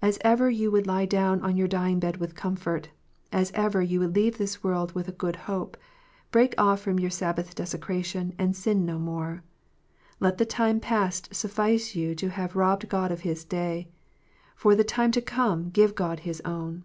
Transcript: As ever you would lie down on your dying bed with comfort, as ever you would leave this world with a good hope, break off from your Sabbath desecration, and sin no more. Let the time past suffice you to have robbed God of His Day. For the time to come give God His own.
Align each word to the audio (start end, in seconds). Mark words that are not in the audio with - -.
As 0.00 0.16
ever 0.22 0.48
you 0.48 0.70
would 0.70 0.86
lie 0.86 1.04
down 1.04 1.42
on 1.42 1.54
your 1.54 1.68
dying 1.68 2.00
bed 2.00 2.16
with 2.16 2.34
comfort, 2.34 2.88
as 3.30 3.52
ever 3.52 3.82
you 3.82 4.00
would 4.00 4.14
leave 4.16 4.38
this 4.38 4.64
world 4.64 4.92
with 4.94 5.08
a 5.08 5.12
good 5.12 5.36
hope, 5.44 5.76
break 6.30 6.54
off 6.56 6.80
from 6.80 6.98
your 6.98 7.10
Sabbath 7.10 7.54
desecration, 7.54 8.32
and 8.38 8.56
sin 8.56 8.86
no 8.86 8.98
more. 8.98 9.42
Let 10.20 10.38
the 10.38 10.46
time 10.46 10.80
past 10.80 11.34
suffice 11.34 11.94
you 11.94 12.14
to 12.14 12.30
have 12.30 12.56
robbed 12.56 12.88
God 12.88 13.12
of 13.12 13.20
His 13.28 13.44
Day. 13.44 13.88
For 14.56 14.74
the 14.74 14.84
time 14.84 15.10
to 15.12 15.20
come 15.20 15.68
give 15.68 15.94
God 15.94 16.20
His 16.20 16.40
own. 16.46 16.84